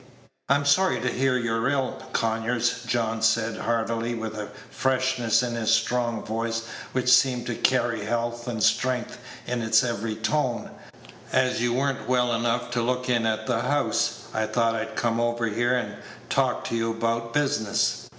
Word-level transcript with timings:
"I'm 0.49 0.65
sorry 0.65 0.99
to 0.99 1.09
hear 1.09 1.37
you're 1.37 1.69
ill, 1.69 2.01
Conyers," 2.11 2.81
John 2.87 3.21
said, 3.21 3.59
heartily, 3.59 4.15
with 4.15 4.35
a 4.35 4.47
freshness 4.71 5.43
in 5.43 5.53
his 5.53 5.69
strong 5.69 6.25
voice 6.25 6.63
which 6.91 7.07
seemed 7.07 7.45
to 7.45 7.53
carry 7.53 8.03
health 8.05 8.47
and 8.47 8.63
strength 8.63 9.19
in 9.45 9.61
its 9.61 9.83
every 9.83 10.15
tone; 10.15 10.71
"as 11.31 11.61
you 11.61 11.73
were 11.75 11.93
n't 11.93 12.09
well 12.09 12.33
enough 12.33 12.71
to 12.71 12.81
look 12.81 13.09
in 13.09 13.27
at 13.27 13.45
the 13.45 13.59
house, 13.61 14.23
I 14.33 14.47
thought 14.47 14.73
I'd 14.73 14.95
come 14.95 15.19
over 15.19 15.45
here 15.45 15.77
and 15.77 15.97
talk 16.31 16.63
to 16.69 16.75
you 16.75 16.89
about 16.89 17.31
business. 17.31 18.09